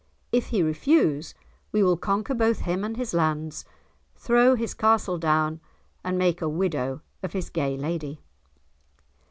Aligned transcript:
If 0.31 0.47
he 0.47 0.63
refuse, 0.63 1.35
we 1.71 1.83
will 1.83 1.95
conquer 1.95 2.33
both 2.33 2.61
him 2.61 2.83
and 2.83 2.97
his 2.97 3.13
lands, 3.13 3.65
throw 4.15 4.55
his 4.55 4.73
castle 4.73 5.19
down, 5.19 5.59
and 6.03 6.17
make 6.17 6.41
a 6.41 6.49
widow 6.49 7.03
of 7.21 7.33
his 7.33 7.51
gay 7.51 7.77
lady." 7.77 8.19